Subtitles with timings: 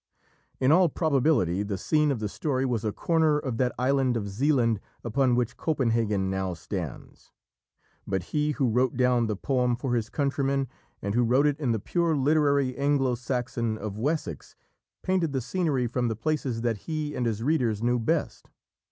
[0.59, 4.31] In all probability the scene of the story was a corner of that island of
[4.31, 7.31] Saeland upon which Copenhagen now stands,
[8.07, 10.67] but he who wrote down the poem for his countrymen
[11.03, 14.55] and who wrote it in the pure literary Anglo Saxon of Wessex,
[15.03, 18.49] painted the scenery from the places that he and his readers knew best.